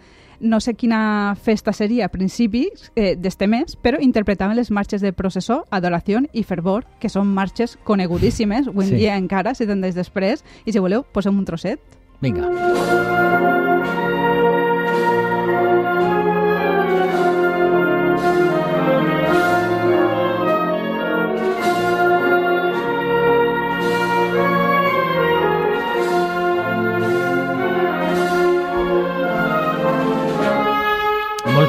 No 0.41 0.61
sé 0.61 0.73
quina 0.73 1.35
festa 1.35 1.73
seria 1.73 2.05
a 2.05 2.09
principis 2.09 2.91
eh, 2.95 3.17
d'este 3.19 3.45
mes, 3.47 3.75
però 3.75 3.97
interpretaven 3.99 4.55
les 4.55 4.71
marxes 4.71 5.01
de 5.01 5.11
processó, 5.11 5.65
adoració 5.69 6.21
i 6.31 6.43
fervor, 6.43 6.85
que 6.99 7.09
són 7.09 7.27
marxes 7.27 7.77
conegudíssimes, 7.83 8.67
avui 8.69 8.85
en 8.85 8.89
Sí. 8.91 8.95
dia 8.95 9.17
encara, 9.17 9.53
70 9.53 9.85
anys 9.87 9.95
després, 9.95 10.45
i 10.65 10.71
si 10.71 10.79
voleu, 10.79 11.03
posem 11.11 11.37
un 11.37 11.43
trosset. 11.45 11.79
Vinga. 12.21 12.47
Molt 12.47 13.68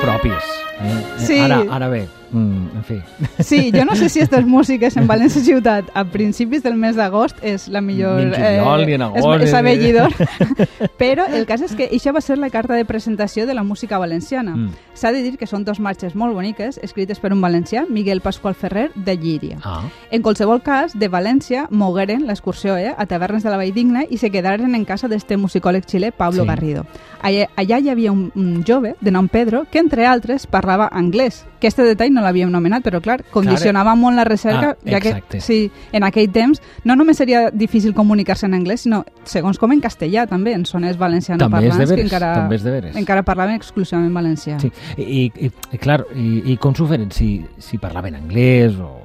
próprias. 0.00 0.69
Eh? 0.82 1.02
Sí. 1.18 1.38
Ara, 1.38 1.62
ara 1.70 1.88
bé, 1.88 2.06
mm, 2.32 2.66
en 2.76 2.84
fi. 2.84 2.96
Sí, 3.44 3.70
jo 3.74 3.84
no 3.84 3.94
sé 3.96 4.08
si 4.08 4.20
aquestes 4.20 4.46
músiques 4.56 4.96
en 4.96 5.06
València 5.06 5.42
ciutat 5.44 5.90
a 5.94 6.04
principis 6.08 6.62
del 6.62 6.74
mes 6.80 6.96
d'agost 6.96 7.36
és 7.44 7.68
la 7.68 7.80
millor... 7.82 8.16
Ni 8.22 8.34
en 8.34 8.34
juliol, 8.64 8.86
ni 8.86 8.94
en 8.94 9.02
és, 9.02 9.24
agost, 9.24 9.42
és 9.44 9.52
ni- 9.52 9.58
abellidor. 9.58 10.14
Però 11.00 11.26
el 11.26 11.44
cas 11.46 11.60
és 11.66 11.74
que 11.76 11.88
això 11.92 12.12
va 12.16 12.20
ser 12.24 12.38
la 12.38 12.48
carta 12.50 12.74
de 12.74 12.84
presentació 12.88 13.46
de 13.46 13.54
la 13.54 13.62
música 13.62 13.98
valenciana. 13.98 14.54
Mm. 14.56 14.70
S'ha 14.94 15.12
de 15.12 15.22
dir 15.24 15.36
que 15.40 15.46
són 15.46 15.64
dos 15.64 15.80
marxes 15.80 16.14
molt 16.16 16.34
boniques, 16.36 16.78
escrites 16.82 17.20
per 17.20 17.32
un 17.32 17.40
valencià, 17.40 17.84
Miguel 17.88 18.20
Pasqual 18.20 18.54
Ferrer, 18.54 18.90
de 18.94 19.16
Llíria. 19.16 19.58
Ah, 19.64 19.82
En 20.10 20.22
qualsevol 20.22 20.62
cas, 20.62 20.96
de 20.98 21.08
València 21.08 21.66
mogueren 21.70 22.26
l'excursió 22.26 22.76
eh, 22.76 22.94
a 22.96 23.06
Tavernes 23.06 23.42
de 23.42 23.50
la 23.50 23.56
Valldigna 23.56 24.04
i 24.08 24.16
se 24.18 24.30
quedaren 24.30 24.74
en 24.74 24.84
casa 24.84 25.08
d'este 25.08 25.36
musicòleg 25.36 25.84
xilè 25.86 26.12
Pablo 26.12 26.42
Sí. 26.42 26.48
Garrido. 26.48 26.84
Allà, 27.22 27.48
allà 27.56 27.78
hi 27.80 27.88
havia 27.90 28.12
un, 28.12 28.30
un 28.34 28.62
jove 28.66 28.94
de 29.00 29.10
nom 29.10 29.28
Pedro 29.28 29.64
que, 29.70 29.78
entre 29.78 30.06
altres, 30.06 30.46
parlava 30.46 30.69
anglès. 30.92 31.46
Aquest 31.60 31.78
detall 31.84 32.12
no 32.14 32.22
l'havíem 32.24 32.50
nomenat, 32.50 32.82
però 32.84 33.00
clar, 33.04 33.18
condicionava 33.32 33.94
molt 33.94 34.16
la 34.16 34.24
recerca, 34.24 34.70
Ah, 34.70 34.90
ja 34.90 35.00
que 35.00 35.40
sí, 35.40 35.70
en 35.92 36.04
aquell 36.04 36.30
temps 36.32 36.60
no 36.84 36.96
només 36.96 37.16
seria 37.16 37.50
difícil 37.50 37.94
comunicar-se 37.94 38.46
en 38.46 38.54
anglès, 38.54 38.82
sinó, 38.82 39.04
segons 39.24 39.58
com 39.58 39.72
en 39.72 39.80
castellà 39.80 40.26
també, 40.26 40.54
en 40.54 40.64
zones 40.64 40.96
valenciano 40.96 41.38
També 41.38 41.56
parlants 41.56 41.76
que 41.78 41.86
veres, 41.86 42.04
encara, 42.06 42.34
també 42.34 42.56
és 42.56 42.96
encara 42.96 43.22
parlaven 43.22 43.54
exclusivament 43.56 44.14
valencià. 44.14 44.58
sí. 44.60 44.70
I, 44.96 45.30
i, 45.46 45.50
i 45.72 45.78
clar, 45.78 46.04
i, 46.14 46.52
i 46.52 46.56
com 46.56 46.74
s'ho 46.74 46.86
feren? 46.86 47.10
Si, 47.10 47.44
si 47.58 47.78
parlaven 47.78 48.14
anglès 48.14 48.76
o 48.80 48.99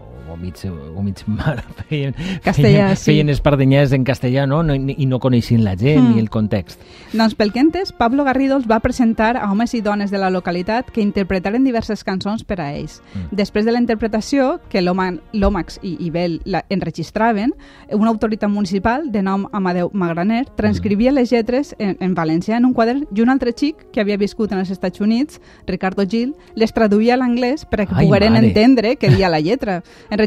mig, 0.45 0.61
o 0.95 1.01
mig 1.03 1.23
mar, 1.27 1.63
feien, 1.89 2.15
Castellà, 2.45 2.53
feien, 2.93 2.95
sí. 2.95 3.09
feien 3.11 3.29
espardenyers 3.33 3.91
en 3.97 4.05
castellà 4.07 4.45
no? 4.47 4.61
No, 4.63 4.75
i, 4.75 5.05
no 5.09 5.19
coneixien 5.19 5.63
la 5.65 5.75
gent 5.75 6.03
Mm. 6.05 6.13
ni 6.15 6.19
el 6.21 6.29
context. 6.29 6.81
Doncs 7.15 7.33
pel 7.35 7.51
que 7.53 7.59
he 7.59 7.63
entès, 7.63 7.91
Pablo 7.95 8.23
Garrido 8.27 8.57
els 8.57 8.67
va 8.69 8.79
presentar 8.83 9.35
a 9.37 9.49
homes 9.51 9.73
i 9.73 9.81
dones 9.81 10.11
de 10.11 10.19
la 10.21 10.29
localitat 10.29 10.89
que 10.91 11.01
interpretaren 11.01 11.63
diverses 11.63 12.03
cançons 12.03 12.43
per 12.43 12.59
a 12.61 12.69
ells. 12.75 13.01
Mm. 13.13 13.35
Després 13.39 13.65
de 13.65 13.71
la 13.71 13.79
interpretació, 13.79 14.59
que 14.69 14.81
l'Òmax 14.81 15.79
i, 15.81 15.95
i 16.05 16.09
Bell 16.11 16.41
la 16.45 16.63
enregistraven, 16.69 17.53
una 17.91 18.09
autoritat 18.11 18.49
municipal 18.49 19.09
de 19.11 19.21
nom 19.23 19.47
Amadeu 19.53 19.89
Magraner 19.93 20.45
transcrivia 20.55 21.11
les 21.11 21.31
lletres 21.31 21.73
en, 21.79 21.95
en 21.99 22.13
valencià 22.15 22.57
en 22.57 22.65
un 22.65 22.73
quadern 22.73 23.05
i 23.15 23.21
un 23.23 23.29
altre 23.33 23.53
xic 23.55 23.87
que 23.93 24.01
havia 24.03 24.17
viscut 24.17 24.51
en 24.51 24.59
els 24.59 24.69
Estats 24.71 25.01
Units, 25.01 25.39
Ricardo 25.65 26.05
Gil, 26.05 26.35
les 26.55 26.73
traduïa 26.75 27.15
a 27.15 27.17
l'anglès 27.17 27.65
per 27.65 27.81
a 27.81 27.85
que 27.87 27.95
Ai, 27.95 28.05
pogueren 28.05 28.33
mare. 28.35 28.47
entendre 28.51 28.95
què 28.99 29.09
dia 29.15 29.29
la 29.31 29.39
lletra. 29.39 29.81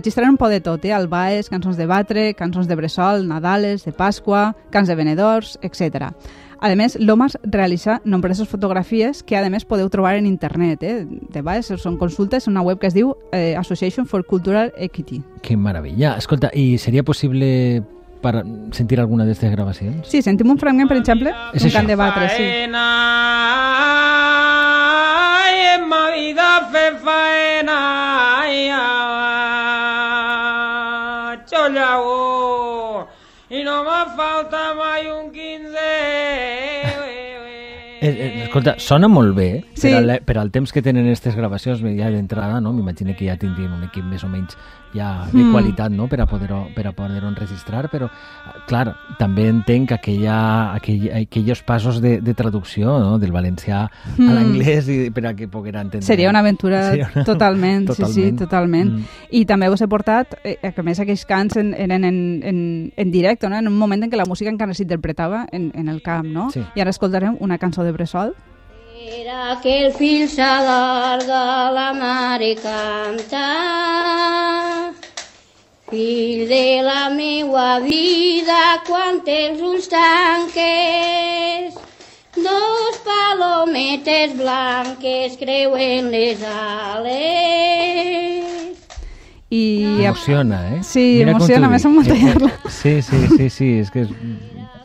Enregistraren 0.09 0.31
un 0.33 0.39
poc 0.41 0.49
de 0.49 0.63
tot, 0.65 0.85
eh? 0.89 0.93
albaes, 0.97 1.51
cançons 1.53 1.77
de 1.77 1.85
batre, 1.85 2.31
cançons 2.33 2.65
de 2.65 2.73
bressol, 2.79 3.27
nadales, 3.29 3.83
de 3.85 3.93
Pasqua, 3.93 4.55
cants 4.73 4.89
de 4.89 4.95
venedors, 4.97 5.59
etc. 5.61 6.09
A 6.65 6.71
més, 6.81 6.97
l'Omas 6.97 7.37
realitza 7.45 7.99
nombroses 8.09 8.49
fotografies 8.49 9.21
que, 9.23 9.37
a 9.37 9.51
més, 9.53 9.67
podeu 9.69 9.91
trobar 9.93 10.15
en 10.17 10.25
internet. 10.25 10.81
Eh? 10.81 11.05
De 11.05 11.43
vegades 11.43 11.69
són 11.85 11.99
consultes 12.01 12.49
en 12.49 12.55
una 12.57 12.65
web 12.65 12.81
que 12.81 12.89
es 12.89 12.97
diu 12.97 13.13
eh, 13.37 13.53
Association 13.61 14.09
for 14.09 14.25
Cultural 14.25 14.73
Equity. 14.81 15.21
Que 15.45 15.59
meravella. 15.61 16.15
Escolta, 16.17 16.49
i 16.57 16.79
seria 16.81 17.05
possible 17.05 17.83
per 18.25 18.41
sentir 18.73 18.97
alguna 19.05 19.29
d'aquestes 19.29 19.53
gravacions? 19.53 20.09
Sí, 20.09 20.25
sentim 20.25 20.49
un 20.49 20.57
fragment, 20.57 20.89
per 20.89 20.97
exemple, 21.03 21.37
És 21.53 21.61
un 21.61 21.69
això. 21.69 21.77
cant 21.83 21.93
de 21.93 22.01
batre, 22.01 22.33
sí. 22.33 22.49
Faena, 22.49 22.87
ai, 25.45 25.61
en 25.77 25.87
ma 25.93 26.07
vida 26.17 26.49
fer 26.73 26.89
faena, 27.05 27.79
ai, 28.41 28.71
ah, 28.73 29.08
xollaó, 31.49 33.09
i 33.51 33.65
no 33.65 33.83
me 33.85 34.01
falta 34.17 34.75
mai 34.75 35.11
un 35.11 35.31
quinze. 35.33 36.88
Eh, 38.01 38.09
eh, 38.09 38.43
escolta, 38.45 38.77
sona 38.79 39.09
molt 39.09 39.35
bé 39.35 39.65
Sí. 39.75 39.89
per, 39.89 39.97
al, 39.97 40.21
per 40.25 40.39
al 40.39 40.51
temps 40.51 40.73
que 40.73 40.83
tenen 40.83 41.07
aquestes 41.07 41.35
gravacions 41.37 41.81
ja 41.81 42.11
d'entrada, 42.11 42.61
no? 42.61 42.73
m'imagino 42.73 43.15
que 43.17 43.27
ja 43.27 43.37
tindrien 43.37 43.73
un 43.73 43.83
equip 43.85 44.05
més 44.05 44.23
o 44.25 44.29
menys 44.29 44.57
ja 44.95 45.27
de 45.33 45.43
Mm. 45.43 45.53
qualitat 45.53 45.91
no? 45.93 46.07
per 46.09 46.21
a 46.23 46.27
poder-ho 46.27 46.69
per 46.75 46.87
a 46.87 46.93
poder 46.93 47.23
enregistrar, 47.25 47.91
però 47.91 48.09
clar, 48.67 48.95
també 49.19 49.49
entenc 49.49 49.89
que 49.89 49.95
aquella, 49.95 50.73
aquell, 50.75 51.11
aquells 51.13 51.63
passos 51.63 52.01
de, 52.01 52.21
de 52.23 52.35
traducció 52.35 52.99
no? 52.99 53.19
del 53.19 53.33
valencià 53.33 53.83
a 53.85 53.91
Mm. 54.17 54.31
l'anglès 54.35 54.89
i 54.89 55.11
per 55.11 55.27
a 55.27 55.35
que 55.35 55.49
poguera 55.49 55.81
entendre. 55.83 56.07
Seria 56.07 56.31
una 56.31 56.39
aventura 56.41 56.83
Seria 56.91 57.11
una- 57.15 57.25
totalment, 57.25 57.91
sí, 57.93 58.05
sí, 58.07 58.33
totalment. 58.33 58.93
Mm. 58.93 59.05
I 59.31 59.45
també 59.45 59.69
us 59.69 59.83
he 59.83 59.89
portat, 59.89 60.39
eh, 60.45 60.57
que 60.73 60.81
a 60.81 60.85
més 60.85 60.99
aquells 61.01 61.27
cants 61.27 61.57
en, 61.57 61.75
eren 61.75 62.05
en, 62.05 62.41
en, 62.45 62.93
en 62.97 63.11
directe, 63.11 63.49
no? 63.49 63.57
en 63.59 63.69
un 63.69 63.77
moment 63.77 64.03
en 64.05 64.11
què 64.11 64.17
la 64.17 64.25
música 64.27 64.51
encara 64.51 64.73
s'interpretava 64.75 65.47
en, 65.53 65.71
en 65.75 65.89
el 65.89 66.01
camp, 66.03 66.27
no? 66.27 66.51
Sí. 66.51 66.63
I 66.75 66.81
ara 66.81 66.91
escoltarem 66.91 67.37
una 67.41 67.59
cançó 67.59 67.83
de 67.85 67.88
Bressol. 67.93 68.35
Era 68.99 69.59
que 69.63 69.87
el 69.87 69.93
fill 69.95 70.29
s'alarga 70.29 71.71
la 71.73 71.93
mare 71.95 72.55
canta. 72.61 73.47
Fill 75.91 76.49
de 76.49 76.83
la 76.85 77.09
meua 77.09 77.81
vida, 77.81 78.83
quan 78.87 79.23
els 79.25 79.63
ulls 79.63 79.89
tanques, 79.89 81.79
dos 82.37 83.01
palometes 83.07 84.37
blanques 84.37 85.39
creuen 85.41 86.11
les 86.13 86.43
ales. 86.45 88.19
i... 89.51 90.05
Emociona, 90.05 90.77
eh? 90.77 90.83
Sí, 90.83 91.19
Mira 91.19 91.33
emociona, 91.33 91.69
més 91.73 91.85
en 91.85 91.95
muntar-la. 91.95 92.51
Sí, 92.69 93.01
sí, 93.03 93.23
sí, 93.37 93.49
sí, 93.51 93.71
és 93.81 93.91
que 93.91 94.05
és... 94.05 94.13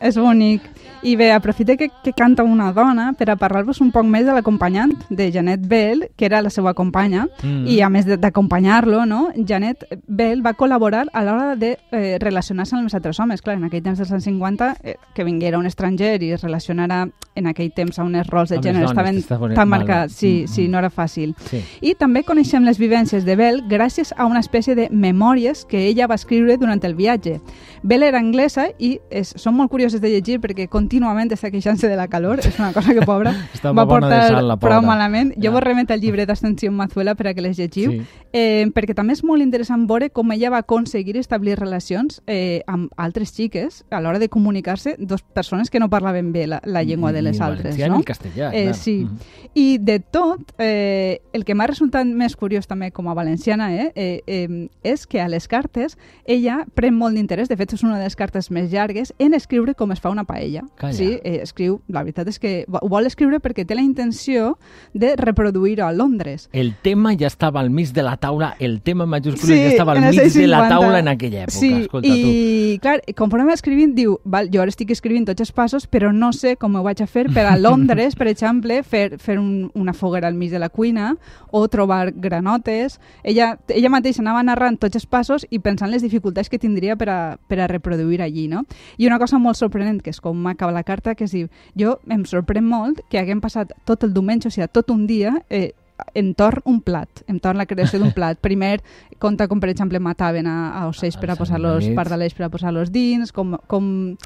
És 0.04 0.16
bonic. 0.20 0.64
I 1.04 1.16
bé, 1.16 1.32
aprofite 1.32 1.76
que, 1.76 1.90
que 2.02 2.12
canta 2.14 2.42
una 2.42 2.72
dona 2.72 3.12
per 3.12 3.28
a 3.30 3.36
parlar-vos 3.36 3.80
un 3.84 3.90
poc 3.92 4.06
més 4.08 4.24
de 4.24 4.32
l'acompanyant 4.32 4.94
de 5.10 5.26
Janet 5.30 5.60
Bell, 5.68 6.06
que 6.16 6.24
era 6.24 6.40
la 6.40 6.48
seva 6.50 6.72
companya, 6.74 7.26
Mm. 7.42 7.66
i 7.68 7.80
a 7.82 7.90
més 7.90 8.06
de- 8.06 8.16
d'acompanyar-lo, 8.16 9.04
no? 9.04 9.28
Janet 9.36 9.84
Bell 10.08 10.40
va 10.44 10.54
col·laborar 10.54 11.04
a 11.12 11.22
l'hora 11.22 11.56
de 11.56 11.76
eh, 11.92 12.16
relacionar-se 12.18 12.74
amb 12.76 12.84
els 12.84 12.94
altres 12.94 13.20
homes. 13.20 13.42
Clar, 13.42 13.56
en 13.58 13.64
aquell 13.64 13.82
temps 13.82 13.98
dels 13.98 14.12
anys 14.12 14.24
50, 14.24 14.76
eh, 14.82 14.96
que 15.14 15.24
vinguera 15.24 15.58
un 15.58 15.66
estranger 15.66 16.22
i 16.22 16.32
es 16.32 16.42
relacionara 16.42 17.08
en 17.34 17.46
aquell 17.46 17.72
temps 17.74 17.98
a 17.98 18.04
unes 18.04 18.26
rols 18.28 18.48
de 18.50 18.56
gènere 18.62 18.86
estaven 18.86 19.22
tan 19.54 19.68
marcats. 19.68 20.14
Sí, 20.14 20.44
Mm, 20.44 20.48
sí, 20.48 20.62
mm. 20.66 20.70
no 20.70 20.78
era 20.78 20.90
fàcil. 20.90 21.34
Sí. 21.50 21.62
I 21.82 21.94
també 21.96 22.22
coneixem 22.24 22.64
les 22.64 22.78
vivències 22.78 23.24
de 23.26 23.36
Bell 23.36 23.62
gràcies 23.68 24.14
a 24.16 24.24
una 24.24 24.40
espècie 24.40 24.74
de 24.74 24.88
memòries 24.90 25.64
que 25.66 25.86
ella 25.86 26.06
va 26.06 26.14
escriure 26.14 26.56
durant 26.56 26.82
el 26.84 26.94
viatge. 26.94 27.40
Bell 27.82 28.02
era 28.04 28.18
anglesa 28.18 28.68
i 28.78 28.98
és, 29.10 29.34
són 29.36 29.54
molt 29.56 29.70
curioses 29.70 30.00
de 30.00 30.08
llegir 30.08 30.40
perquè 30.40 30.68
contínuament 30.94 31.30
està 31.34 31.50
queixant-se 31.50 31.88
de 31.90 31.96
la 31.98 32.06
calor. 32.08 32.38
És 32.40 32.58
una 32.58 32.72
cosa 32.72 32.94
que, 32.94 33.02
pobra, 33.02 33.32
Està 33.54 33.72
va 33.74 33.82
de 33.84 33.88
portar 33.90 34.20
sal, 34.28 34.46
la 34.48 34.56
prou 34.56 34.78
pobra. 34.80 34.86
malament. 34.86 35.32
Jo 35.36 35.42
Ja. 35.44 35.50
vos 35.50 35.62
remet 35.62 35.90
al 35.90 36.00
llibre 36.00 36.24
d'Ascensió 36.26 36.70
Mazuela 36.70 37.14
per 37.14 37.28
a 37.28 37.34
que 37.34 37.40
les 37.42 37.56
llegiu, 37.58 37.90
Sí. 37.90 38.02
eh, 38.32 38.66
perquè 38.74 38.94
també 38.94 39.12
és 39.12 39.24
molt 39.24 39.42
interessant 39.42 39.86
veure 39.88 40.10
com 40.10 40.30
ella 40.32 40.50
va 40.50 40.58
aconseguir 40.58 41.16
establir 41.16 41.58
relacions 41.58 42.22
eh, 42.26 42.62
amb 42.66 42.90
altres 42.96 43.32
xiques 43.34 43.84
a 43.90 44.00
l'hora 44.00 44.18
de 44.18 44.28
comunicar-se, 44.28 44.96
dos 44.98 45.22
persones 45.22 45.70
que 45.70 45.80
no 45.80 45.90
parlaven 45.90 46.32
bé 46.32 46.46
la, 46.46 46.60
la 46.64 46.82
llengua 46.82 47.12
de 47.12 47.20
Ni 47.22 47.28
les 47.30 47.36
el 47.38 47.42
altres. 47.42 47.76
valencià 47.76 47.88
no? 47.88 47.94
ni 47.94 48.00
el 48.00 48.04
castellà, 48.04 48.50
Eh, 48.54 48.62
clar. 48.64 48.74
sí. 48.74 49.04
Mhm. 49.04 49.18
I 49.54 49.78
de 49.78 49.98
tot, 50.00 50.40
eh, 50.58 51.20
el 51.32 51.44
que 51.44 51.54
m'ha 51.54 51.66
resultat 51.66 52.06
més 52.06 52.36
curiós 52.36 52.66
també 52.66 52.90
com 52.92 53.08
a 53.08 53.14
valenciana 53.14 53.74
eh, 53.74 53.92
eh, 53.94 54.22
eh, 54.26 54.68
és 54.82 55.06
que 55.06 55.20
a 55.20 55.28
les 55.28 55.48
cartes 55.48 55.96
ella 56.26 56.64
pren 56.74 56.94
molt 56.94 57.14
d'interès, 57.16 57.48
de 57.48 57.56
fet 57.56 57.72
és 57.72 57.82
una 57.82 57.98
de 57.98 58.04
les 58.04 58.16
cartes 58.16 58.50
més 58.50 58.70
llargues, 58.70 59.12
en 59.18 59.34
escriure 59.34 59.74
com 59.74 59.92
es 59.92 60.00
fa 60.00 60.10
una 60.10 60.24
paella. 60.24 60.62
Calla. 60.84 60.96
Sí, 60.98 61.18
eh, 61.24 61.40
escriu, 61.42 61.80
la 61.88 62.02
veritat 62.04 62.28
és 62.28 62.38
que 62.38 62.54
ho 62.68 62.88
vol 62.88 63.06
escriure 63.08 63.40
perquè 63.40 63.64
té 63.66 63.74
la 63.74 63.82
intenció 63.84 64.58
de 64.92 65.14
reproduir-ho 65.16 65.86
a 65.86 65.92
Londres. 65.92 66.48
El 66.52 66.74
tema 66.82 67.14
ja 67.18 67.26
estava 67.28 67.60
al 67.60 67.70
mig 67.70 67.92
de 67.92 68.02
la 68.02 68.16
taula, 68.16 68.54
el 68.58 68.80
tema 68.82 69.04
en 69.04 69.10
majúscules 69.10 69.46
Sí, 69.46 69.60
ja 69.62 69.72
estava 69.72 69.92
al 69.92 70.00
mig 70.00 70.18
anys 70.20 70.34
de 70.34 70.46
la 70.46 70.62
50. 70.64 70.74
taula 70.74 70.98
en 71.00 71.08
aquella 71.08 71.42
època. 71.44 71.58
Sí, 71.58 71.72
Escolta, 71.84 72.08
tu. 72.08 72.14
i 72.14 72.78
clar, 72.82 73.00
conforme 73.16 73.46
va 73.48 73.54
escrivint, 73.54 73.94
diu, 73.96 74.18
val, 74.24 74.50
jo 74.52 74.62
ara 74.62 74.72
estic 74.72 74.90
escrivint 74.94 75.26
tots 75.28 75.40
els 75.40 75.52
passos, 75.52 75.86
però 75.88 76.12
no 76.12 76.32
sé 76.36 76.56
com 76.60 76.74
ho 76.76 76.82
vaig 76.84 77.02
a 77.02 77.06
fer 77.06 77.26
per 77.32 77.46
a 77.46 77.56
Londres, 77.56 78.16
per 78.16 78.28
exemple, 78.28 78.82
fer, 78.82 79.18
fer 79.18 79.38
un, 79.38 79.70
una 79.74 79.94
foguera 79.94 80.28
al 80.28 80.34
mig 80.34 80.50
de 80.50 80.58
la 80.58 80.68
cuina 80.68 81.16
o 81.50 81.66
trobar 81.68 82.12
granotes. 82.12 82.98
Ella, 83.22 83.58
ella 83.68 83.90
mateixa 83.92 84.20
anava 84.22 84.42
narrant 84.42 84.76
tots 84.80 84.98
els 84.98 85.06
passos 85.06 85.46
i 85.50 85.58
pensant 85.62 85.90
les 85.90 86.02
dificultats 86.04 86.50
que 86.50 86.58
tindria 86.60 86.96
per 86.96 87.08
a, 87.08 87.18
per 87.48 87.60
a 87.60 87.68
reproduir 87.70 88.20
allí, 88.22 88.48
no? 88.48 88.64
I 88.98 89.06
una 89.06 89.18
cosa 89.18 89.38
molt 89.38 89.56
sorprenent, 89.56 90.02
que 90.02 90.10
és 90.10 90.20
com 90.20 90.36
m'acaba 90.44 90.73
la 90.74 90.82
carta, 90.84 91.14
que 91.14 91.24
es 91.24 91.32
diu, 91.32 91.48
jo 91.78 91.98
em 92.10 92.24
sorprèn 92.28 92.64
molt 92.66 93.00
que 93.10 93.18
haguem 93.18 93.40
passat 93.40 93.72
tot 93.84 94.04
el 94.04 94.12
diumenge, 94.12 94.48
o 94.48 94.50
sigui, 94.50 94.68
tot 94.72 94.90
un 94.90 95.06
dia, 95.06 95.34
eh, 95.50 95.72
entorn 96.18 96.60
un 96.66 96.80
plat, 96.82 97.22
entorn 97.30 97.56
la 97.56 97.66
creació 97.70 98.00
d'un 98.00 98.10
plat. 98.12 98.36
Primer 98.42 98.80
conta 99.22 99.46
com, 99.48 99.60
per 99.62 99.70
exemple, 99.70 100.00
mataven 100.02 100.46
a, 100.50 100.56
a 100.82 100.88
ocells 100.90 101.16
per 101.16 101.30
a 101.30 101.36
posar-los, 101.38 101.86
pardalets 101.94 102.34
per 102.34 102.46
a 102.48 102.50
posar-los 102.50 102.90
dins, 102.92 103.30
com, 103.32 103.54
com 103.70 104.16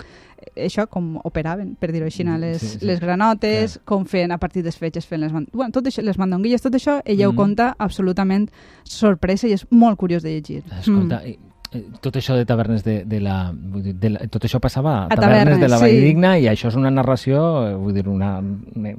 això, 0.57 0.87
com 0.89 1.19
operaven, 1.29 1.75
per 1.79 1.91
dir-ho 1.93 2.07
així, 2.09 2.25
les, 2.25 2.61
Sí, 2.63 2.79
sí. 2.79 2.87
les 2.87 3.01
granotes, 3.01 3.81
com 3.85 4.07
feien 4.07 4.33
a 4.33 4.39
partir 4.39 4.63
des 4.65 4.77
fetges, 4.79 5.05
fent 5.07 5.21
les, 5.21 5.33
bueno, 5.33 5.71
tot 5.75 5.85
això, 5.87 6.03
les 6.03 6.17
mandonguilles, 6.19 6.63
tot 6.63 6.73
això, 6.75 7.03
ella 7.05 7.27
Mm. 7.27 7.31
ho 7.31 7.37
conta 7.37 7.75
absolutament 7.79 8.49
sorpresa 8.85 9.47
i 9.49 9.53
és 9.53 9.67
molt 9.71 9.99
curiós 9.99 10.23
de 10.23 10.31
llegir. 10.31 10.63
Escolta, 10.81 11.21
Mm. 11.25 11.48
Eh, 11.73 11.85
tot 12.01 12.17
això 12.17 12.37
de 12.37 12.45
tavernes 12.49 12.85
de, 12.85 13.05
de 13.05 13.21
la... 13.21 13.53
de 13.53 14.11
la 14.11 14.27
tot 14.31 14.45
això 14.45 14.61
passava 14.61 14.95
a, 15.01 15.07
A 15.07 15.17
tavernes, 15.17 15.59
tavernes, 15.59 15.61
de 15.61 15.69
la 15.69 15.79
sí. 15.79 15.85
Valldigna 15.89 16.39
i 16.39 16.49
això 16.51 16.69
és 16.73 16.79
una 16.81 16.91
narració, 16.91 17.43
eh, 17.69 17.75
vull 17.77 17.95
dir, 17.97 18.07
una... 18.09 18.39
una 18.77 18.95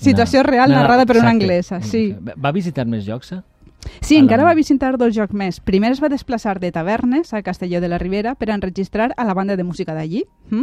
Situació 0.00 0.40
real 0.46 0.70
narrada 0.72 1.04
per 1.04 1.18
una 1.20 1.28
anglesa, 1.34 1.82
sí. 1.84 2.14
Va 2.40 2.52
visitar 2.56 2.86
més 2.88 3.04
llocs? 3.04 3.34
eh? 3.36 3.40
Sí, 4.00 4.16
A 4.16 4.18
la- 4.18 4.22
encara 4.24 4.44
va 4.44 4.54
visitar 4.54 4.96
dos 4.98 5.14
jocs 5.14 5.32
més. 5.34 5.60
Primer 5.60 5.92
es 5.92 6.02
va 6.02 6.08
desplaçar 6.08 6.58
de 6.60 6.70
Tavernes 6.72 7.32
a 7.34 7.42
Castelló 7.42 7.80
de 7.80 7.88
la 7.88 7.98
Ribera 7.98 8.34
per 8.34 8.50
enregistrar 8.50 9.12
a 9.16 9.24
la 9.24 9.34
banda 9.34 9.56
de 9.56 9.64
música 9.64 9.94
d'allí. 9.94 10.24
Mm? 10.50 10.62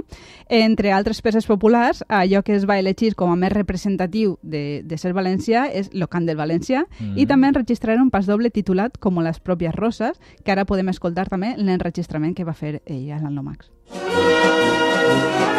Entre 0.49 0.91
altres 0.91 1.21
peces 1.21 1.45
populars, 1.47 2.03
allò 2.09 2.43
que 2.43 2.55
es 2.55 2.67
va 2.69 2.77
elegir 2.79 3.15
com 3.15 3.31
a 3.31 3.35
més 3.35 3.51
representatiu 3.53 4.37
de, 4.43 4.81
de 4.83 4.97
ser 4.97 5.13
valencià 5.13 5.67
és 5.71 5.89
Locant 5.93 6.25
del 6.27 6.37
València 6.37 6.85
Mm. 6.99 7.17
i 7.17 7.25
també 7.25 7.47
enregistrar 7.47 7.97
un 8.01 8.09
pas 8.11 8.25
doble 8.25 8.49
titulat 8.49 8.97
Com 8.99 9.17
les 9.19 9.39
pròpies 9.39 9.73
roses, 9.75 10.19
que 10.43 10.51
ara 10.51 10.65
podem 10.65 10.89
escoltar 10.89 11.27
també 11.29 11.53
en 11.57 11.65
l'enregistrament 11.65 12.35
que 12.35 12.43
va 12.45 12.53
fer 12.53 12.81
ella 12.85 13.17
a 13.17 13.21
l'Anlomax. 13.21 13.71
O 13.89 13.97
sigui, 13.97 15.56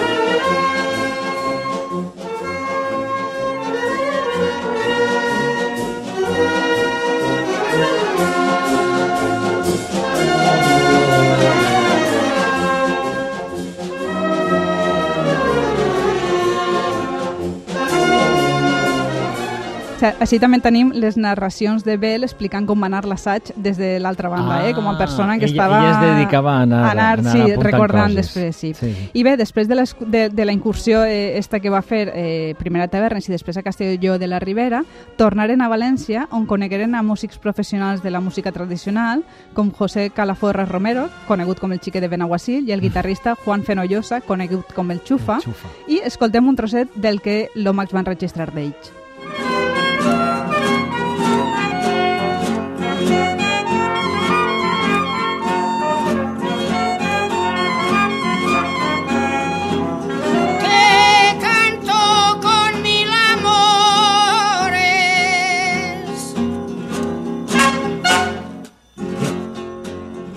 així 20.21 20.39
també 20.41 20.61
tenim 20.65 20.91
les 20.95 21.17
narracions 21.17 21.85
de 21.87 21.97
Bell 22.01 22.25
explicant 22.27 22.67
com 22.69 22.81
va 22.81 22.89
anar 22.91 23.05
l'assaig 23.09 23.53
des 23.57 23.79
de 23.79 23.97
l'altra 24.03 24.31
banda, 24.33 24.61
eh? 24.69 24.75
com 24.77 24.87
a 24.89 24.97
persona 24.99 25.39
que 25.39 25.47
ella, 25.47 25.53
estava... 25.53 25.79
Ella 25.81 25.91
es 25.93 26.17
dedicava 26.17 26.55
a 26.57 26.63
anar, 26.63 26.83
a 26.85 26.91
anar, 26.93 27.19
anar 27.21 27.33
sí, 27.33 27.57
recordant 27.63 28.13
coses. 28.13 28.17
després, 28.17 28.57
sí. 28.57 28.73
sí. 28.75 29.11
I 29.13 29.25
bé, 29.27 29.37
després 29.41 29.69
de, 29.69 29.79
les, 29.79 29.95
de, 30.01 30.29
de 30.31 30.45
la 30.45 30.53
incursió 30.53 31.05
eh, 31.05 31.39
esta 31.39 31.61
que 31.61 31.71
va 31.71 31.83
fer 31.83 32.05
eh, 32.15 32.55
primer 32.59 32.83
a 32.85 32.89
Tavernes 32.93 33.29
i 33.29 33.35
després 33.35 33.57
a 33.59 33.65
Castelló 33.67 34.19
de 34.19 34.29
la 34.31 34.41
Ribera, 34.43 34.83
tornaren 35.17 35.63
a 35.63 35.71
València 35.71 36.27
on 36.31 36.47
conegueren 36.47 36.95
a 36.95 37.03
músics 37.03 37.39
professionals 37.39 38.03
de 38.03 38.11
la 38.11 38.21
música 38.21 38.53
tradicional 38.53 39.25
com 39.55 39.73
José 39.73 40.11
Calaforra 40.11 40.67
Romero, 40.67 41.09
conegut 41.27 41.61
com 41.61 41.73
el 41.73 41.81
xique 41.81 42.01
de 42.01 42.09
Benaguasil, 42.09 42.69
i 42.69 42.73
el 42.73 42.85
guitarrista 42.85 43.35
Juan 43.45 43.65
Fenollosa, 43.65 44.21
conegut 44.21 44.73
com 44.75 44.91
el 44.91 45.03
Xufa, 45.05 45.41
Xufa. 45.45 45.75
i 45.89 46.01
escoltem 46.05 46.49
un 46.49 46.57
trosset 46.57 46.95
del 46.95 47.21
que 47.25 47.49
l'Omax 47.57 47.95
van 47.97 48.09
registrar 48.09 48.53
d'ells. 48.55 48.95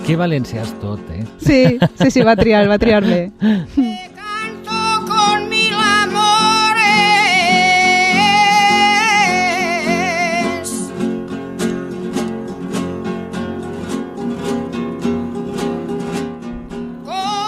Que 0.06 0.16
valencià 0.18 0.64
és 0.66 0.72
tot, 0.82 1.02
eh? 1.14 1.24
Sí, 1.40 1.78
sí, 2.02 2.10
sí, 2.12 2.24
va 2.26 2.36
triar, 2.36 2.66
va 2.68 2.80
triar 2.82 3.04
bé. 3.06 3.22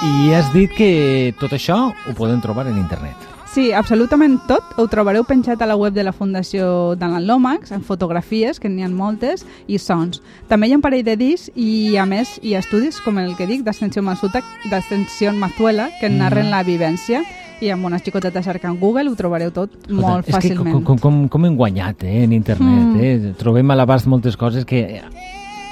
I 0.03 0.33
has 0.36 0.50
dit 0.53 0.72
que 0.75 1.33
tot 1.39 1.53
això 1.55 1.77
ho 1.91 2.15
podem 2.17 2.41
trobar 2.43 2.67
en 2.69 2.79
internet. 2.79 3.23
Sí, 3.53 3.67
absolutament 3.72 4.39
tot 4.50 4.63
ho 4.81 4.88
trobareu 4.89 5.22
penjat 5.29 5.62
a 5.62 5.67
la 5.69 5.75
web 5.77 5.93
de 5.93 6.01
la 6.01 6.12
Fundació 6.12 6.95
d'Alan 6.98 7.27
Lomax, 7.27 7.69
en 7.75 7.83
fotografies, 7.86 8.57
que 8.60 8.67
n'hi 8.69 8.81
ha 8.81 8.89
moltes, 8.89 9.43
i 9.69 9.77
sons. 9.77 10.24
També 10.50 10.65
hi 10.67 10.74
ha 10.74 10.79
un 10.79 10.81
parell 10.81 11.03
de 11.05 11.13
discs 11.19 11.51
i, 11.53 11.93
a 12.01 12.07
més, 12.10 12.39
hi 12.41 12.55
ha 12.55 12.63
estudis, 12.63 12.98
com 13.05 13.19
el 13.22 13.36
que 13.38 13.45
dic, 13.45 13.62
d'Ascensió 13.62 14.01
Masuta, 14.01 14.41
d'Ascensió 14.72 15.36
Mazuela, 15.38 15.91
que 16.00 16.10
en 16.10 16.17
narren 16.17 16.50
la 16.50 16.63
vivència, 16.65 17.22
i 17.62 17.69
amb 17.69 17.86
una 17.86 18.00
xicoteta 18.01 18.41
cerca 18.43 18.67
en 18.74 18.79
Google 18.81 19.12
ho 19.12 19.15
trobareu 19.15 19.51
tot 19.53 19.69
molt 19.88 20.25
és 20.27 20.33
que 20.33 20.39
fàcilment. 20.39 20.74
com, 20.74 20.83
com, 20.83 20.98
com, 21.00 21.22
com 21.29 21.45
hem 21.45 21.55
guanyat 21.55 22.03
eh, 22.10 22.24
en 22.25 22.33
internet, 22.33 22.81
Mm. 22.89 23.00
eh? 23.00 23.33
Trobem 23.38 23.69
a 23.69 23.75
l'abast 23.77 24.07
moltes 24.10 24.36
coses 24.36 24.65
que 24.65 24.81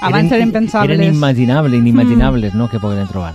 Abans 0.00 0.30
eren 0.32 0.48
impensables. 0.48 0.90
Eren 0.98 1.08
inimaginables, 1.10 1.74
inimaginables, 1.78 2.54
no?, 2.54 2.68
que 2.70 2.78
pogueren 2.78 3.08
trobar. 3.08 3.34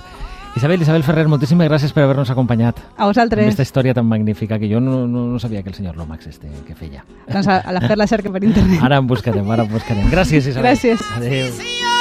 Isabel, 0.56 0.82
Isabel 0.82 1.04
Ferrer, 1.04 1.28
moltíssimes 1.30 1.68
gràcies 1.70 1.94
per 1.94 2.04
haver-nos 2.04 2.32
acompanyat 2.34 2.80
A 2.98 3.04
amb 3.06 3.12
vosaltres, 3.12 3.44
aquesta 3.46 3.66
història 3.68 3.94
tan 3.94 4.08
magnífica 4.10 4.58
que 4.58 4.70
jo 4.72 4.80
no, 4.82 5.04
no, 5.08 5.28
no 5.28 5.40
sabia 5.40 5.62
que 5.62 5.70
el 5.70 5.76
senyor 5.76 5.98
Lomax 5.98 6.28
este 6.28 6.50
que 6.66 6.74
feia. 6.76 7.04
doncs 7.28 7.48
a, 7.48 7.60
a 7.62 7.72
la 7.76 7.82
fer 7.82 7.98
la 7.98 8.08
cerca 8.08 8.32
per 8.34 8.44
internet. 8.44 8.82
Ara 8.82 8.98
en 8.98 9.08
buscarem, 9.08 9.46
ara 9.52 9.68
en 9.68 9.72
buscarem. 9.72 10.10
Gràcies, 10.10 10.48
Isabel. 10.48 10.74
Gràcies. 10.74 11.04
Adéu. 11.18 11.97